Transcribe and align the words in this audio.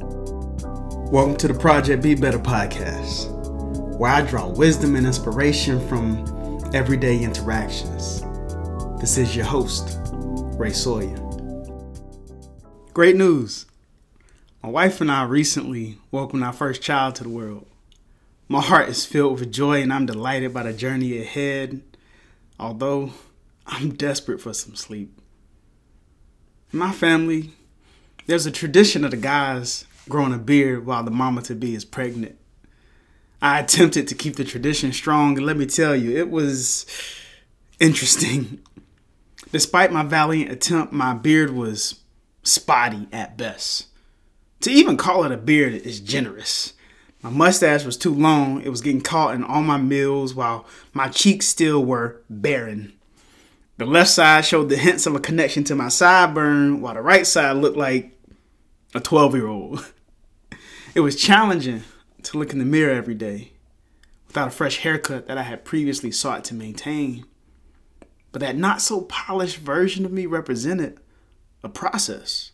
Welcome 0.00 1.36
to 1.36 1.46
the 1.46 1.56
Project 1.56 2.02
Be 2.02 2.16
Better 2.16 2.40
podcast, 2.40 3.30
where 3.96 4.10
I 4.10 4.22
draw 4.22 4.48
wisdom 4.48 4.96
and 4.96 5.06
inspiration 5.06 5.86
from 5.88 6.24
everyday 6.74 7.22
interactions. 7.22 8.22
This 9.00 9.16
is 9.18 9.36
your 9.36 9.44
host, 9.44 10.00
Ray 10.58 10.72
Sawyer. 10.72 11.14
Great 12.92 13.14
news! 13.14 13.66
My 14.64 14.68
wife 14.68 15.00
and 15.00 15.12
I 15.12 15.22
recently 15.22 15.98
welcomed 16.10 16.42
our 16.42 16.52
first 16.52 16.82
child 16.82 17.14
to 17.16 17.22
the 17.22 17.28
world. 17.28 17.68
My 18.48 18.62
heart 18.62 18.88
is 18.88 19.06
filled 19.06 19.38
with 19.38 19.52
joy 19.52 19.80
and 19.80 19.92
I'm 19.92 20.06
delighted 20.06 20.52
by 20.52 20.64
the 20.64 20.72
journey 20.72 21.20
ahead, 21.20 21.82
although 22.58 23.12
I'm 23.64 23.94
desperate 23.94 24.40
for 24.40 24.54
some 24.54 24.74
sleep. 24.74 25.20
My 26.72 26.90
family, 26.90 27.52
there's 28.26 28.46
a 28.46 28.50
tradition 28.50 29.04
of 29.04 29.10
the 29.10 29.16
guys 29.16 29.86
growing 30.08 30.34
a 30.34 30.38
beard 30.38 30.86
while 30.86 31.02
the 31.02 31.10
mama 31.10 31.42
to 31.42 31.54
be 31.54 31.74
is 31.74 31.84
pregnant. 31.84 32.36
I 33.40 33.60
attempted 33.60 34.08
to 34.08 34.14
keep 34.14 34.36
the 34.36 34.44
tradition 34.44 34.92
strong, 34.92 35.36
and 35.36 35.46
let 35.46 35.56
me 35.56 35.66
tell 35.66 35.94
you, 35.94 36.16
it 36.16 36.30
was 36.30 36.86
interesting. 37.78 38.60
Despite 39.52 39.92
my 39.92 40.02
valiant 40.02 40.50
attempt, 40.50 40.92
my 40.92 41.14
beard 41.14 41.50
was 41.50 42.00
spotty 42.42 43.06
at 43.12 43.36
best. 43.36 43.88
To 44.62 44.70
even 44.70 44.96
call 44.96 45.24
it 45.24 45.32
a 45.32 45.36
beard 45.36 45.74
is 45.74 46.00
generous. 46.00 46.72
My 47.22 47.30
mustache 47.30 47.84
was 47.84 47.96
too 47.96 48.14
long, 48.14 48.62
it 48.62 48.70
was 48.70 48.80
getting 48.80 49.00
caught 49.00 49.34
in 49.34 49.44
all 49.44 49.62
my 49.62 49.78
meals 49.78 50.34
while 50.34 50.66
my 50.92 51.08
cheeks 51.08 51.46
still 51.46 51.84
were 51.84 52.22
barren. 52.28 52.94
The 53.76 53.86
left 53.86 54.10
side 54.10 54.44
showed 54.44 54.68
the 54.68 54.76
hints 54.76 55.06
of 55.06 55.14
a 55.14 55.20
connection 55.20 55.64
to 55.64 55.74
my 55.74 55.86
sideburn, 55.86 56.80
while 56.80 56.94
the 56.94 57.02
right 57.02 57.26
side 57.26 57.56
looked 57.56 57.76
like 57.76 58.16
a 58.94 59.00
12 59.00 59.34
year 59.34 59.46
old. 59.46 59.92
It 60.94 61.00
was 61.00 61.16
challenging 61.16 61.82
to 62.22 62.38
look 62.38 62.52
in 62.52 62.60
the 62.60 62.64
mirror 62.64 62.94
every 62.94 63.16
day 63.16 63.50
without 64.28 64.46
a 64.46 64.52
fresh 64.52 64.78
haircut 64.78 65.26
that 65.26 65.36
I 65.36 65.42
had 65.42 65.64
previously 65.64 66.12
sought 66.12 66.44
to 66.44 66.54
maintain. 66.54 67.24
But 68.30 68.40
that 68.42 68.56
not 68.56 68.80
so 68.80 69.00
polished 69.02 69.56
version 69.56 70.04
of 70.04 70.12
me 70.12 70.26
represented 70.26 71.00
a 71.64 71.68
process 71.68 72.52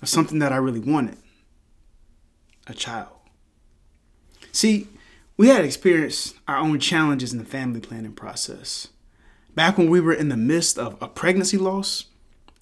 of 0.00 0.08
something 0.08 0.38
that 0.38 0.50
I 0.50 0.56
really 0.56 0.80
wanted 0.80 1.18
a 2.66 2.72
child. 2.72 3.08
See, 4.50 4.88
we 5.36 5.48
had 5.48 5.64
experienced 5.64 6.36
our 6.48 6.56
own 6.56 6.78
challenges 6.80 7.32
in 7.32 7.38
the 7.38 7.44
family 7.44 7.80
planning 7.80 8.12
process. 8.12 8.88
Back 9.54 9.78
when 9.78 9.88
we 9.88 10.00
were 10.00 10.12
in 10.12 10.28
the 10.28 10.36
midst 10.36 10.78
of 10.78 11.00
a 11.00 11.08
pregnancy 11.08 11.56
loss, 11.58 12.06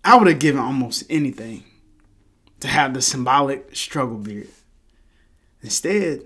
I 0.05 0.17
would 0.17 0.29
have 0.29 0.39
given 0.39 0.61
almost 0.61 1.05
anything 1.09 1.65
to 2.61 2.69
have 2.69 2.93
the 2.93 3.01
symbolic 3.01 3.75
struggle 3.75 4.19
beard. 4.19 4.49
Instead, 5.63 6.23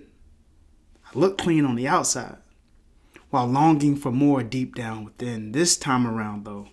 I 1.05 1.19
look 1.19 1.39
clean 1.39 1.65
on 1.65 1.77
the 1.77 1.87
outside 1.87 2.39
while 3.31 3.47
longing 3.47 3.97
for 3.97 4.11
more 4.11 4.43
deep 4.43 4.75
down 4.75 5.05
within. 5.05 5.53
This 5.53 5.77
time 5.77 6.07
around, 6.07 6.45
though, 6.45 6.69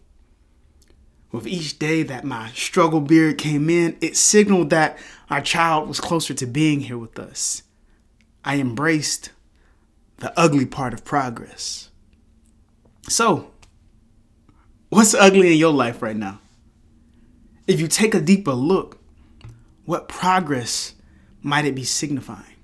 with 1.32 1.46
each 1.46 1.78
day 1.78 2.04
that 2.04 2.24
my 2.24 2.50
struggle 2.52 3.02
beard 3.02 3.38
came 3.38 3.70
in, 3.70 3.98
it 4.02 4.16
signaled 4.16 4.70
that 4.70 4.98
our 5.30 5.42
child 5.42 5.88
was 5.88 6.00
closer 6.00 6.34
to 6.34 6.46
being 6.46 6.82
here 6.82 6.98
with 6.98 7.20
us. 7.20 7.64
I 8.46 8.60
embraced 8.60 9.32
the 10.18 10.38
ugly 10.40 10.66
part 10.66 10.94
of 10.94 11.04
progress. 11.04 11.90
So, 13.10 13.53
what's 14.94 15.14
ugly 15.14 15.52
in 15.52 15.58
your 15.58 15.74
life 15.74 16.02
right 16.02 16.16
now? 16.16 16.40
If 17.68 17.80
you 17.80 17.88
take 17.88 18.14
a 18.14 18.22
deeper 18.22 18.54
look, 18.54 19.00
what 19.86 20.08
progress 20.08 20.94
might 21.42 21.66
it 21.66 21.76
be 21.76 21.84
signifying? 21.84 22.56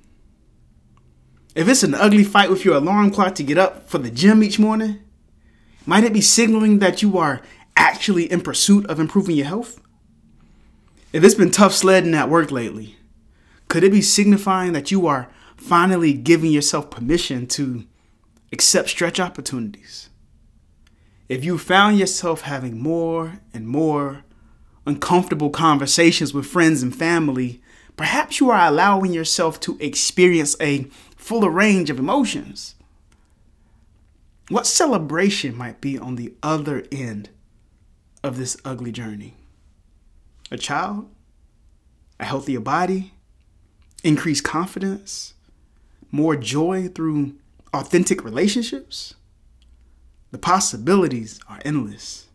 If 1.55 1.67
it's 1.67 1.83
an 1.83 1.95
ugly 1.95 2.23
fight 2.23 2.49
with 2.49 2.63
your 2.63 2.75
alarm 2.75 3.11
clock 3.11 3.35
to 3.35 3.43
get 3.43 3.57
up 3.57 3.89
for 3.89 3.97
the 3.97 4.11
gym 4.11 4.43
each 4.43 4.59
morning, 4.59 4.99
might 5.85 6.03
it 6.03 6.13
be 6.13 6.21
signaling 6.21 6.79
that 6.79 7.01
you 7.01 7.17
are 7.17 7.41
actually 7.75 8.31
in 8.31 8.41
pursuit 8.41 8.85
of 8.85 8.99
improving 8.99 9.35
your 9.35 9.47
health? 9.47 9.81
If 11.11 11.23
it's 11.23 11.35
been 11.35 11.51
tough 11.51 11.73
sledding 11.73 12.13
at 12.13 12.29
work 12.29 12.51
lately, 12.51 12.97
could 13.67 13.83
it 13.83 13.91
be 13.91 14.01
signifying 14.01 14.73
that 14.73 14.91
you 14.91 15.07
are 15.07 15.29
finally 15.57 16.13
giving 16.13 16.51
yourself 16.51 16.91
permission 16.91 17.47
to 17.47 17.85
accept 18.51 18.89
stretch 18.89 19.19
opportunities? 19.19 20.09
If 21.29 21.45
you 21.45 21.59
found 21.59 21.99
yourself 21.99 22.41
having 22.41 22.81
more 22.81 23.39
and 23.53 23.67
more 23.67 24.23
uncomfortable 24.87 25.51
conversations 25.51 26.33
with 26.33 26.47
friends 26.47 26.81
and 26.81 26.93
family, 26.93 27.61
perhaps 27.95 28.39
you 28.39 28.49
are 28.49 28.67
allowing 28.67 29.13
yourself 29.13 29.59
to 29.59 29.77
experience 29.79 30.55
a 30.59 30.85
fuller 31.15 31.51
range 31.51 31.91
of 31.91 31.99
emotions. 31.99 32.73
What 34.47 34.65
celebration 34.65 35.55
might 35.55 35.79
be 35.79 35.99
on 35.99 36.15
the 36.15 36.33
other 36.41 36.83
end 36.91 37.29
of 38.23 38.37
this 38.39 38.57
ugly 38.65 38.91
journey? 38.91 39.35
A 40.49 40.57
child? 40.57 41.07
A 42.19 42.25
healthier 42.25 42.59
body? 42.59 43.13
Increased 44.03 44.43
confidence? 44.43 45.35
More 46.09 46.35
joy 46.35 46.87
through 46.87 47.35
authentic 47.71 48.23
relationships? 48.23 49.13
The 50.31 50.37
possibilities 50.37 51.39
are 51.49 51.59
endless 51.65 52.27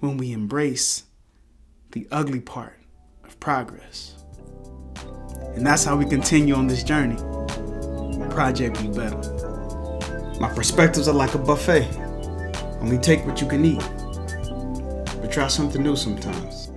when 0.00 0.16
we 0.16 0.32
embrace 0.32 1.04
the 1.92 2.08
ugly 2.10 2.40
part 2.40 2.80
of 3.22 3.38
progress. 3.38 4.24
And 5.54 5.64
that's 5.64 5.84
how 5.84 5.94
we 5.96 6.04
continue 6.04 6.54
on 6.54 6.66
this 6.66 6.82
journey. 6.82 7.16
Project 8.30 8.82
Be 8.82 8.88
Better. 8.88 9.16
My 10.40 10.52
perspectives 10.52 11.06
are 11.06 11.14
like 11.14 11.34
a 11.34 11.38
buffet. 11.38 11.88
Only 12.80 12.98
take 12.98 13.24
what 13.24 13.40
you 13.40 13.46
can 13.46 13.64
eat. 13.64 13.88
But 15.20 15.30
try 15.30 15.46
something 15.46 15.82
new 15.82 15.94
sometimes. 15.94 16.70